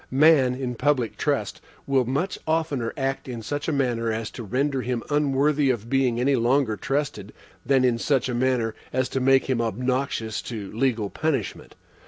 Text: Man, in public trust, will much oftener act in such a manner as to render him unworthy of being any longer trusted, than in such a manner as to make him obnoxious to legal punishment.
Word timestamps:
Man, 0.09 0.55
in 0.55 0.73
public 0.73 1.15
trust, 1.15 1.61
will 1.85 2.05
much 2.05 2.39
oftener 2.47 2.91
act 2.97 3.27
in 3.27 3.43
such 3.43 3.67
a 3.67 3.71
manner 3.71 4.11
as 4.11 4.31
to 4.31 4.41
render 4.43 4.81
him 4.81 5.03
unworthy 5.11 5.69
of 5.69 5.91
being 5.91 6.19
any 6.19 6.35
longer 6.35 6.75
trusted, 6.75 7.31
than 7.63 7.85
in 7.85 7.99
such 7.99 8.27
a 8.27 8.33
manner 8.33 8.73
as 8.91 9.07
to 9.09 9.19
make 9.19 9.47
him 9.47 9.61
obnoxious 9.61 10.41
to 10.41 10.71
legal 10.71 11.11
punishment. 11.11 11.75